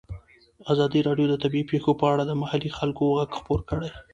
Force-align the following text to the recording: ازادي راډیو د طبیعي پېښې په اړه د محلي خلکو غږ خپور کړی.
ازادي 0.71 0.99
راډیو 1.07 1.25
د 1.29 1.35
طبیعي 1.43 1.65
پېښې 1.71 1.93
په 1.99 2.05
اړه 2.13 2.23
د 2.25 2.31
محلي 2.41 2.69
خلکو 2.77 3.03
غږ 3.17 3.29
خپور 3.39 3.59
کړی. 3.69 3.89